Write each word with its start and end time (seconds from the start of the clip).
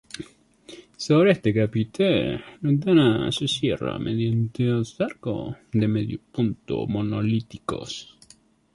Sobre 1.05 1.33
este 1.33 1.53
capitel, 1.53 2.31
la 2.33 2.41
ventana 2.61 3.31
se 3.31 3.47
cierra 3.47 3.99
mediante 3.99 4.65
dos 4.65 4.99
arcos 4.99 5.55
de 5.71 5.87
medio 5.87 6.17
punto 6.31 6.87
monolíticos. 6.87 8.17